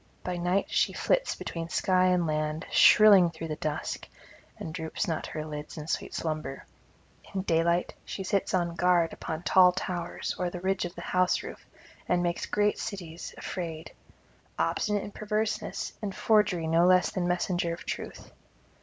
By 0.23 0.37
night 0.37 0.65
she 0.71 0.93
flits 0.93 1.35
between 1.35 1.69
sky 1.69 2.05
and 2.07 2.25
land, 2.25 2.65
shrilling 2.71 3.29
through 3.29 3.49
the 3.49 3.55
dusk, 3.57 4.07
and 4.57 4.73
droops 4.73 5.07
not 5.07 5.27
her 5.27 5.45
lids 5.45 5.77
in 5.77 5.85
sweet 5.85 6.15
slumber; 6.15 6.65
in 7.35 7.43
daylight 7.43 7.93
she 8.03 8.23
sits 8.23 8.51
on 8.55 8.73
guard 8.75 9.13
upon 9.13 9.43
tall 9.43 9.71
towers 9.71 10.33
or 10.39 10.49
the 10.49 10.59
ridge 10.59 10.85
of 10.85 10.95
the 10.95 11.01
house 11.03 11.43
roof, 11.43 11.67
and 12.09 12.23
makes 12.23 12.47
great 12.47 12.79
cities 12.79 13.35
afraid; 13.37 13.91
obstinate 14.57 15.03
in 15.03 15.11
perverseness 15.11 15.93
and 16.01 16.15
forgery 16.15 16.65
no 16.65 16.87
less 16.87 17.11
than 17.11 17.27
messenger 17.27 17.71
of 17.71 17.85
truth. 17.85 18.31